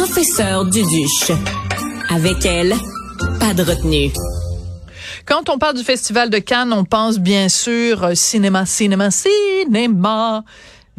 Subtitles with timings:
[0.00, 1.30] professeur Duduche.
[2.08, 2.74] Avec elle,
[3.38, 4.10] pas de retenue.
[5.26, 10.42] Quand on parle du Festival de Cannes, on pense bien sûr euh, cinéma, cinéma, cinéma.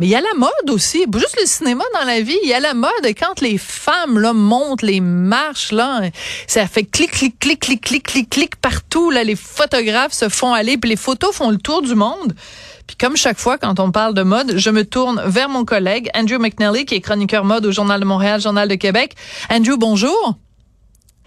[0.02, 2.56] Mais il y a la mode aussi, juste le cinéma dans la vie, il y
[2.56, 6.02] a la mode et quand les femmes là montent les marches là,
[6.48, 10.56] ça fait clic clic clic clic clic clic clic partout là, les photographes se font
[10.56, 12.34] aller puis les photos font le tour du monde.
[12.88, 16.10] Puis comme chaque fois quand on parle de mode, je me tourne vers mon collègue
[16.16, 19.14] Andrew McNally qui est chroniqueur mode au Journal de Montréal, Journal de Québec.
[19.52, 20.36] Andrew, bonjour.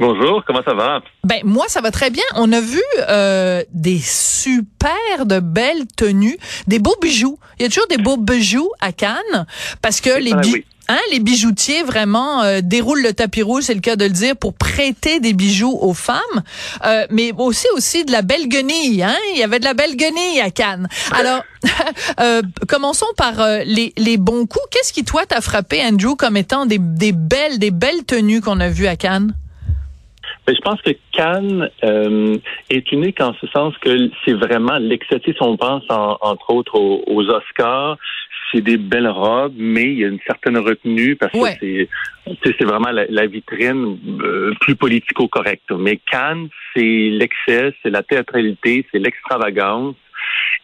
[0.01, 1.01] Bonjour, comment ça va?
[1.23, 2.25] Ben moi ça va très bien.
[2.35, 4.91] On a vu euh, des super
[5.25, 7.39] de belles tenues, des beaux bijoux.
[7.59, 9.47] Il y a toujours des beaux bijoux à Cannes
[9.83, 13.80] parce que les bijoux Hein, les bijoutiers vraiment euh, déroulent le tapis rouge, c'est le
[13.80, 16.21] cas de le dire, pour prêter des bijoux aux femmes,
[16.85, 19.02] euh, mais aussi aussi de la belle guenille.
[19.02, 20.87] Hein, il y avait de la belle guenille à Cannes.
[21.13, 21.43] Alors,
[22.21, 24.65] euh, commençons par les, les bons coups.
[24.71, 28.61] Qu'est-ce qui toi t'a frappé, Andrew, comme étant des, des belles des belles tenues qu'on
[28.61, 29.35] a vues à Cannes?
[30.46, 32.37] Je pense que Cannes euh,
[32.68, 35.20] est unique en ce sens que c'est vraiment l'excès.
[35.24, 37.96] Si on pense entre autres aux, Oscars,
[38.52, 41.88] c'est des belles robes, mais il y a une certaine retenue parce que c'est
[42.42, 45.70] c'est vraiment la, vitrine euh, plus politico-correcte.
[45.72, 49.95] Mais Cannes, c'est l'excès, c'est la théâtralité, c'est l'extravagance.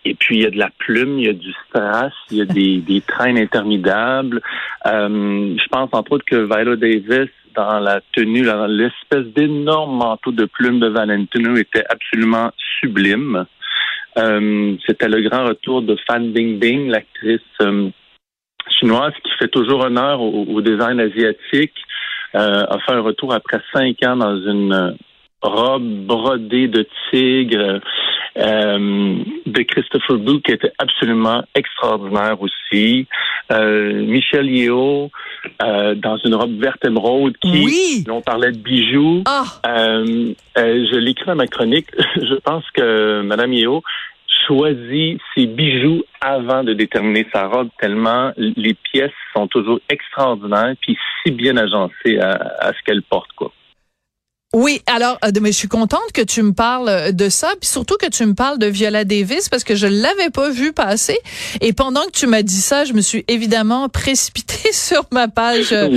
[0.04, 2.40] Et puis, il y a de la plume, il y a du strass, il y
[2.40, 4.40] a des, des traînes interminables.
[4.86, 10.44] Euh, je pense, entre autres, que Viola Davis dans la tenue, l'espèce d'énorme manteau de
[10.44, 13.44] plumes de Valentino était absolument sublime.
[14.18, 17.90] Euh, c'était le grand retour de Fan Bingbing, l'actrice euh,
[18.68, 21.74] chinoise qui fait toujours honneur au, design asiatique.
[22.34, 24.96] Euh, a fait un retour après cinq ans dans une
[25.42, 27.80] robe brodée de tigre
[28.36, 33.06] euh, de Christopher Boo qui était absolument extraordinaire aussi.
[33.52, 35.10] Euh, Michel Yeo
[35.62, 38.04] euh, dans une robe verte émeraude qui, oui.
[38.08, 39.24] on parlait de bijoux.
[39.66, 41.88] Euh, je l'écris dans ma chronique.
[42.16, 43.82] je pense que Madame Yeo
[44.46, 50.96] choisit ses bijoux avant de déterminer sa robe tellement les pièces sont toujours extraordinaires puis
[51.22, 53.52] si bien agencées à, à ce qu'elle porte quoi.
[54.52, 57.70] Oui, alors, euh, mais je suis contente que tu me parles euh, de ça, puis
[57.70, 61.16] surtout que tu me parles de Viola Davis parce que je l'avais pas vu passer.
[61.60, 65.68] Et pendant que tu m'as dit ça, je me suis évidemment précipitée sur ma page,
[65.70, 65.88] euh,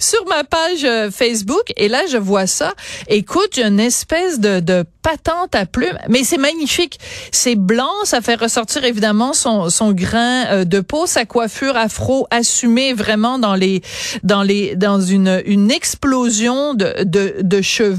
[0.00, 1.64] sur ma page Facebook.
[1.76, 2.72] Et là, je vois ça.
[3.08, 6.98] Écoute, une espèce de, de patente à plumes, mais c'est magnifique.
[7.30, 12.94] C'est blanc, ça fait ressortir évidemment son, son grain de peau, sa coiffure afro assumée
[12.94, 13.82] vraiment dans les,
[14.22, 17.97] dans les, dans une, une explosion de, de, de cheveux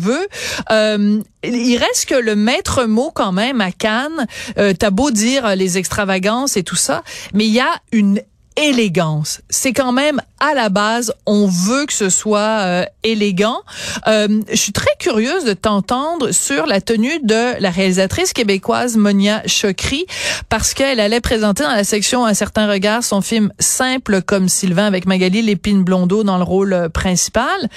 [0.72, 4.28] euh, il reste que le maître mot quand même à Cannes.
[4.58, 8.22] Euh, T'as beau dire les extravagances et tout ça, mais il y a une
[8.60, 9.42] élégance.
[9.50, 13.62] C'est quand même à la base, on veut que ce soit euh, élégant.
[14.08, 19.42] Euh, je suis très curieuse de t'entendre sur la tenue de la réalisatrice québécoise Monia
[19.46, 20.06] Chokri
[20.48, 24.86] parce qu'elle allait présenter dans la section Un certain regard son film Simple comme Sylvain
[24.86, 27.70] avec Magali Lépine Blondeau dans le rôle euh, principal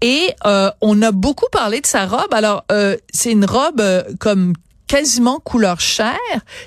[0.00, 0.34] et
[0.80, 2.32] on a beaucoup parlé de sa robe.
[2.32, 2.64] Alors
[3.12, 3.82] c'est une robe
[4.20, 4.54] comme
[4.86, 6.16] quasiment couleur chair,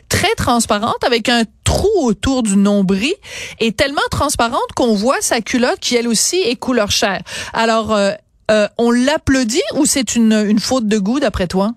[0.09, 3.13] très transparente, avec un trou autour du nombril,
[3.59, 7.21] et tellement transparente qu'on voit sa culotte qui elle aussi est couleur chair.
[7.53, 8.11] Alors, euh,
[8.49, 11.73] euh, on l'applaudit ou c'est une, une faute de goût d'après toi?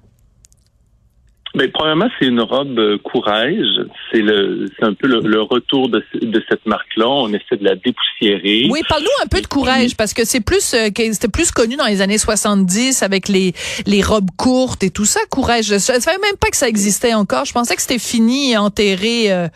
[1.55, 3.67] Mais premièrement, c'est une robe euh, courage.
[4.11, 7.07] C'est le, c'est un peu le, retour de, de cette marque-là.
[7.07, 8.69] On essaie de la dépoussiérer.
[8.71, 11.87] Oui, parle-nous un peu de courage parce que c'est plus, euh, c'était plus connu dans
[11.87, 13.53] les années 70 avec les
[13.87, 15.21] les robes courtes et tout ça.
[15.31, 15.67] Courage.
[15.67, 17.45] Je, savais même pas que ça existait encore.
[17.45, 19.31] Je pensais que c'était fini, enterré.
[19.31, 19.49] Euh,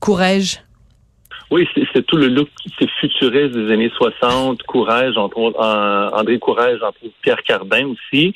[0.00, 0.60] courage.
[1.50, 2.48] Oui, c'est tout le look,
[2.78, 4.62] c'est futuriste des années 60.
[4.64, 8.34] Courage, entre autres, André Courage, entre autres Pierre Cardin aussi.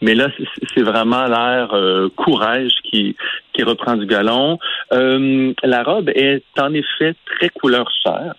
[0.00, 0.28] Mais là,
[0.74, 3.16] c'est vraiment l'air euh, courage qui,
[3.52, 4.58] qui reprend du galon.
[4.92, 8.34] Euh, la robe est en effet très couleur chair.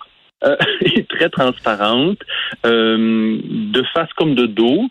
[0.45, 2.19] Euh, et très transparente,
[2.63, 4.83] de face comme de dos.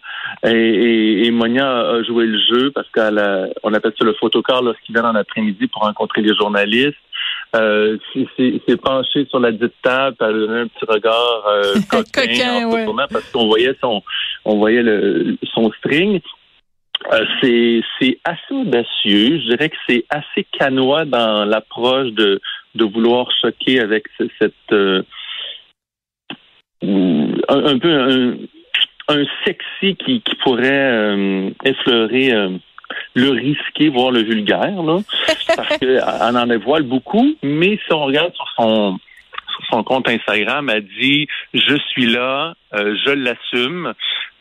[0.44, 5.06] Et, et, Monia a joué le jeu parce qu'on appelle ça le photocar lorsqu'il vient
[5.06, 6.99] en après-midi pour rencontrer les journalistes.
[7.56, 7.97] Euh,
[8.37, 13.06] c'est penché sur la dite table, elle a donné un petit regard euh, coquin, coquin
[13.11, 14.03] parce qu'on voyait son
[14.44, 16.21] on voyait le, son string.
[17.12, 17.25] Euh,
[17.99, 19.41] c'est assez audacieux.
[19.41, 22.41] Je dirais que c'est assez canois dans l'approche de,
[22.75, 24.05] de vouloir choquer avec
[24.39, 25.03] cette euh,
[26.83, 28.37] un, peu
[29.09, 32.33] un, sexy qui, qui pourrait euh, effleurer
[33.15, 34.99] le risqué, voire le vulgaire, là,
[35.56, 37.35] parce qu'elle en dévoile beaucoup.
[37.43, 38.99] Mais si on regarde sur son
[39.58, 43.93] sur son compte Instagram, a dit je suis là, euh, je l'assume.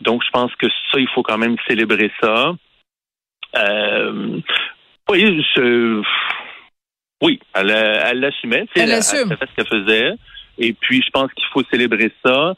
[0.01, 2.53] Donc je pense que ça, il faut quand même célébrer ça.
[3.55, 4.39] Euh,
[5.09, 6.01] oui, je,
[7.21, 8.65] oui, elle, elle l'assumait.
[8.75, 9.31] Elle, assume.
[9.31, 10.13] Elle, fait ce qu'elle faisait.
[10.59, 12.53] Et puis je pense qu'il faut célébrer ça.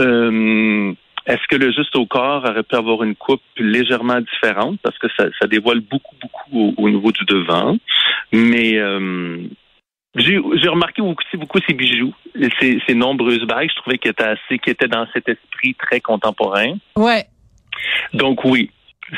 [0.00, 0.92] Euh,
[1.26, 4.80] est-ce que le juste au corps aurait pu avoir une coupe légèrement différente?
[4.82, 7.76] Parce que ça, ça dévoile beaucoup, beaucoup au, niveau du devant.
[8.32, 9.38] Mais euh,
[10.14, 12.14] j'ai remarqué aussi beaucoup ses bijoux,
[12.60, 13.70] ses, ses nombreuses bagues.
[13.70, 16.74] Je trouvais qu'elle était assez, qui était dans cet esprit très contemporain.
[16.96, 17.24] Ouais.
[18.12, 18.70] Donc oui,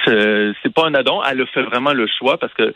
[0.05, 1.21] c'est pas un addon.
[1.25, 2.73] Elle a fait vraiment le choix parce que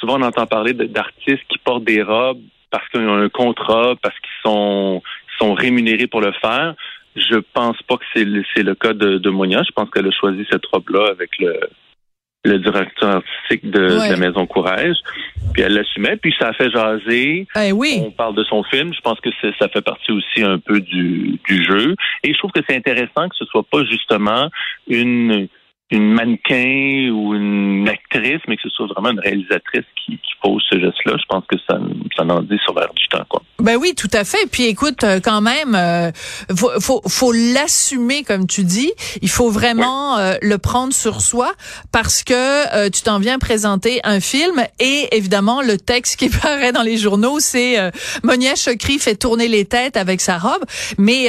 [0.00, 4.14] souvent on entend parler d'artistes qui portent des robes parce qu'ils ont un contrat, parce
[4.20, 5.02] qu'ils sont,
[5.38, 6.74] sont rémunérés pour le faire.
[7.16, 9.62] Je pense pas que c'est le, le cas de, de Monia.
[9.66, 11.58] Je pense qu'elle a choisi cette robe-là avec le,
[12.44, 14.96] le directeur artistique de, la Maison Courage.
[15.58, 17.48] Puis elle l'assumait, puis ça a fait jaser.
[17.72, 18.00] Oui.
[18.06, 18.94] On parle de son film.
[18.94, 21.96] Je pense que ça fait partie aussi un peu du, du jeu.
[22.22, 24.50] Et je trouve que c'est intéressant que ce soit pas justement
[24.86, 25.48] une
[25.90, 30.62] une mannequin ou une actrice, mais que ce soit vraiment une réalisatrice qui, qui pose
[30.70, 31.80] ce geste-là, je pense que ça,
[32.14, 33.24] ça en dit sur l'air du temps.
[33.28, 33.42] Quoi.
[33.60, 34.46] Ben oui, tout à fait.
[34.48, 36.12] Puis écoute, euh, quand même, euh,
[36.56, 38.92] faut, faut, faut l'assumer, comme tu dis.
[39.20, 41.52] Il faut vraiment euh, le prendre sur soi
[41.90, 46.70] parce que euh, tu t'en viens présenter un film et évidemment, le texte qui paraît
[46.70, 47.78] dans les journaux, c'est
[48.22, 50.64] Monia Chokri fait tourner les têtes avec sa robe.
[50.96, 51.28] Mais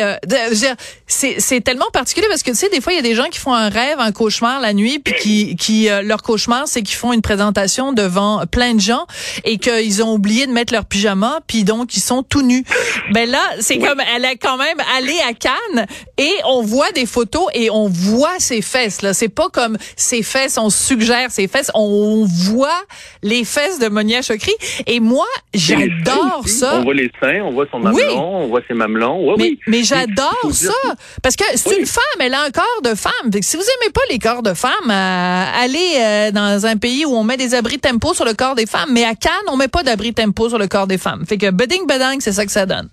[1.08, 3.40] c'est tellement particulier parce que tu sais, des fois, il y a des gens qui
[3.40, 6.96] font un rêve, un cauchemar la nuit, puis qui, qui euh, leur cauchemar, c'est qu'ils
[6.96, 9.06] font une présentation devant plein de gens
[9.44, 12.64] et qu'ils ont oublié de mettre leur pyjama, puis donc ils sont tout nus.
[13.12, 15.86] Ben là, c'est comme elle est quand même allée à Cannes
[16.18, 19.02] et on voit des photos et on voit ses fesses.
[19.02, 22.82] Là, c'est pas comme ses fesses, on suggère ses fesses, on voit
[23.24, 24.54] les fesses de Monia Chokri.
[24.88, 26.76] Et moi, j'adore ça.
[26.76, 29.36] On voit les seins, on voit son mamelon, on voit ses mamelons.
[29.38, 30.74] mais, mais j'adore ça
[31.22, 33.32] parce que c'est une femme, elle a un corps de femme.
[33.42, 34.90] Si vous aimez pas les corps de femmes.
[34.90, 38.66] aller euh, dans un pays où on met des abris tempo sur le corps des
[38.66, 41.26] femmes, mais à Cannes, on met pas d'abri tempo sur le corps des femmes.
[41.28, 41.86] Fait que bedding
[42.20, 42.90] c'est ça que ça donne.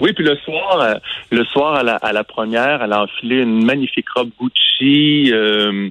[0.00, 0.94] Oui, puis le soir, euh,
[1.30, 5.88] le soir à la, à la, première, elle a enfilé une magnifique robe Gucci, euh,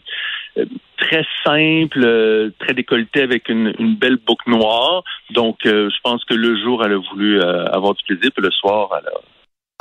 [0.98, 5.04] très simple, très décolletée avec une, une, belle boucle noire.
[5.32, 8.90] Donc, je pense que le jour, elle a voulu avoir du plaisir, puis le soir,
[9.00, 9.20] elle a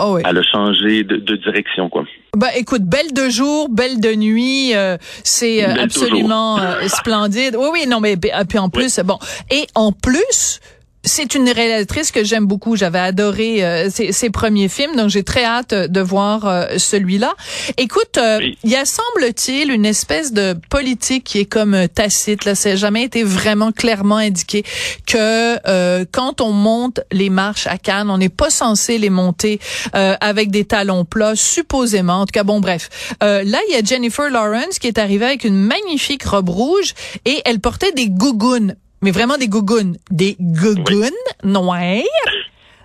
[0.03, 2.03] Oh Elle a changé de, de, direction, quoi.
[2.37, 7.55] Bah, écoute, belle de jour, belle de nuit, euh, c'est euh, absolument euh, splendide.
[7.57, 9.21] Oui, oui, non, mais puis en plus, bon,
[9.53, 10.59] et en plus,
[11.05, 12.77] c'est une réalisatrice que j'aime beaucoup.
[12.77, 17.35] J'avais adoré euh, ses, premiers films, donc j'ai très hâte de voir euh, celui-là.
[17.77, 22.45] Écoute, euh, il y a semble-t-il une espèce de politique qui est comme tacite.
[22.45, 24.65] Là, ça n'a jamais été vraiment clairement indiqué
[25.07, 29.61] que quand on monte les marches à Cannes, on n'est pas censé les monter
[29.93, 32.21] avec des talons plats, supposément.
[32.21, 32.89] En tout cas, bon, bref.
[33.21, 37.43] là, il y a Jennifer Lawrence qui est arrivée avec une magnifique robe rouge et
[37.45, 39.99] elle portait des gougounes mais vraiment des gougounes.
[40.11, 41.11] Des gougounes
[41.45, 41.79] noires?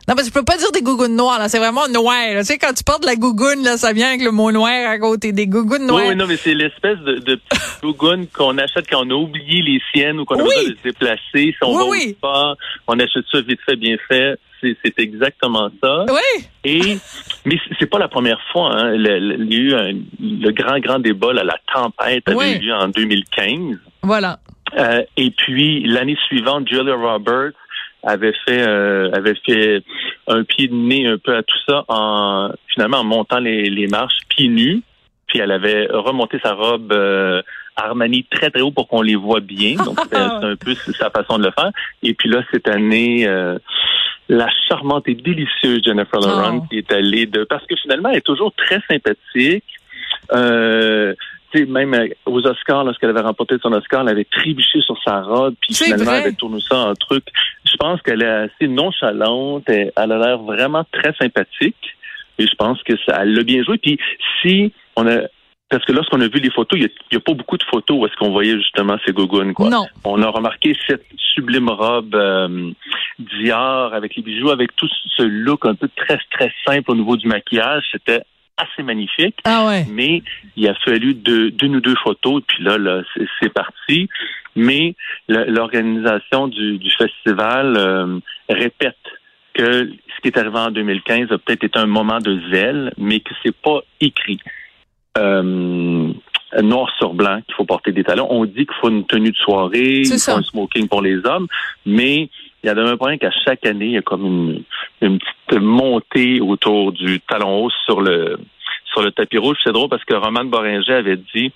[0.09, 1.47] Non, parce que je peux pas dire des gougounes noires, là.
[1.47, 2.17] C'est vraiment noir.
[2.39, 4.99] Tu sais, quand tu portes la gougoune, là, ça vient avec le mot noir à
[4.99, 5.31] côté.
[5.31, 6.07] Des gougounes noires.
[6.09, 7.39] Oui, non, mais c'est l'espèce de, de
[7.81, 10.83] gougoune qu'on achète quand on a oublié les siennes ou qu'on a besoin de se
[10.83, 11.21] déplacer.
[11.33, 12.17] Si on va oui.
[12.19, 12.55] pas,
[12.87, 14.37] on achète ça vite fait, bien fait.
[14.61, 16.05] C'est exactement ça.
[16.09, 16.43] Oui.
[16.65, 16.97] Et,
[17.45, 18.97] mais c'est pas la première fois, hein.
[18.97, 22.59] Le, il y a eu un, le grand, grand débat, là, la tempête avait eu
[22.59, 23.77] lieu en 2015.
[24.01, 24.39] Voilà.
[24.77, 27.53] Euh, et puis l'année suivante, Julia Roberts
[28.03, 29.83] avait fait euh, avait fait
[30.27, 33.87] un pied de nez un peu à tout ça en finalement en montant les, les
[33.87, 34.81] marches pieds nus.
[35.27, 37.41] Puis elle avait remonté sa robe euh,
[37.75, 39.75] Armani très très haut pour qu'on les voit bien.
[39.75, 41.71] Donc c'est un peu sa façon de le faire.
[42.03, 43.27] Et puis là cette année.
[44.31, 46.67] la charmante et délicieuse Jennifer Lawrence oh.
[46.69, 49.63] qui est allée de parce que finalement elle est toujours très sympathique.
[50.31, 51.15] Euh,
[51.55, 55.55] même euh, aux Oscars, lorsqu'elle avait remporté son Oscar, elle avait trébuché sur sa robe,
[55.61, 57.25] puis finalement, elle avait tourné ça en truc.
[57.65, 61.95] Je pense qu'elle est assez nonchalante, elle, a l'air vraiment très sympathique,
[62.37, 63.77] et je pense que ça, elle l'a bien joué.
[63.77, 63.97] Puis
[64.41, 65.21] si on a
[65.69, 68.05] parce que lorsqu'on a vu les photos, il n'y a, pas beaucoup de photos où
[68.07, 69.53] est-ce qu'on voyait justement ces gougounes.
[69.53, 69.69] Quoi.
[69.69, 69.85] Non.
[70.03, 72.71] On a remarqué cette sublime robe euh,
[73.19, 77.17] Dior avec les bijoux, avec tout ce look un peu très, très simple au niveau
[77.17, 77.83] du maquillage.
[77.91, 78.21] C'était
[78.59, 79.35] assez magnifique.
[79.43, 79.85] Ah ouais.
[79.89, 80.21] Mais
[80.55, 83.01] il a fallu deux, d'une ou deux photos, puis là, là
[83.41, 84.07] c'est, parti.
[84.55, 84.95] Mais
[85.27, 88.97] l'organisation du, du, festival euh, répète
[89.53, 93.19] que ce qui est arrivé en 2015 a peut-être été un moment de zèle, mais
[93.19, 94.39] que c'est pas écrit.
[95.17, 96.13] Euh,
[96.61, 98.27] noir sur blanc qu'il faut porter des talons.
[98.29, 101.47] On dit qu'il faut une tenue de soirée, il faut un smoking pour les hommes,
[101.85, 102.29] mais
[102.63, 104.63] il y a un point qu'à chaque année, il y a comme une,
[105.01, 108.37] une petite montée autour du talon haut sur le
[108.85, 109.57] sur le tapis rouge.
[109.63, 111.51] C'est drôle parce que Roman Boringer avait dit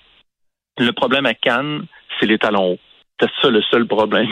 [0.78, 1.86] le problème à Cannes,
[2.18, 2.78] c'est les talons hauts.
[3.24, 4.26] C'est ça le seul problème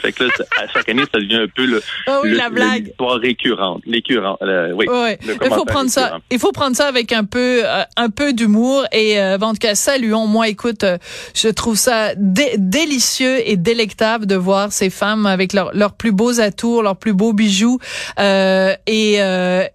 [0.00, 0.30] Fait que là,
[0.62, 2.86] à chaque année, ça devient un peu le, oh oui, la blague.
[2.86, 4.36] l'histoire récurrente, l'écurant.
[4.42, 4.86] Euh, oui.
[5.22, 6.18] Il faut prendre ça.
[6.30, 9.58] Il faut prendre ça avec un peu, euh, un peu d'humour et euh, en tout
[9.58, 10.26] cas, saluons.
[10.26, 10.98] Moi, écoute, euh,
[11.34, 16.40] je trouve ça délicieux et délectable de voir ces femmes avec leurs leurs plus beaux
[16.40, 17.78] atours, leurs plus beaux bijoux
[18.18, 19.18] et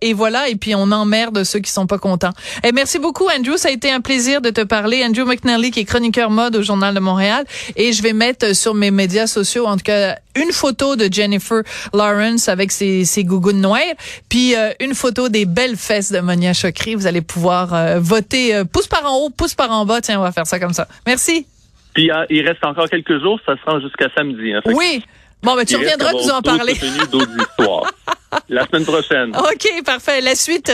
[0.01, 0.49] et voilà.
[0.49, 2.33] Et puis on emmerde ceux qui sont pas contents.
[2.63, 3.57] Et merci beaucoup, Andrew.
[3.57, 5.03] Ça a été un plaisir de te parler.
[5.03, 8.73] Andrew McNally, qui est chroniqueur mode au Journal de Montréal, et je vais mettre sur
[8.73, 13.61] mes médias sociaux, en tout cas, une photo de Jennifer Lawrence avec ses, ses gougounes
[13.61, 13.81] noires,
[14.29, 16.95] puis euh, une photo des belles fesses de Monia Chokri.
[16.95, 20.01] Vous allez pouvoir euh, voter euh, pouce par en haut, pouce par en bas.
[20.01, 20.87] Tiens, on va faire ça comme ça.
[21.05, 21.45] Merci.
[21.93, 24.53] Puis il reste encore quelques jours, ça se rend jusqu'à samedi.
[24.53, 25.03] Hein, oui.
[25.43, 26.73] Bon, mais tu reviendras nous en parler.
[28.49, 29.35] la semaine prochaine.
[29.35, 30.21] OK, parfait.
[30.21, 30.71] La suite,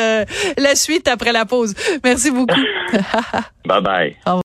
[0.58, 1.74] la suite après la pause.
[2.04, 2.54] Merci beaucoup.
[3.66, 4.16] bye bye.